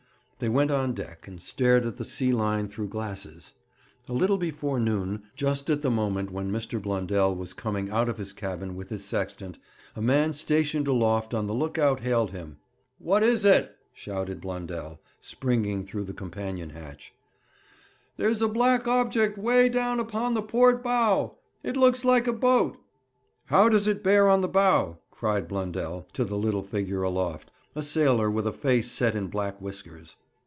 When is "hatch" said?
16.71-17.13